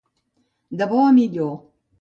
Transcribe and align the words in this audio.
De 0.79 0.85
bo 0.95 0.99
a 1.11 1.15
millor. 1.21 1.55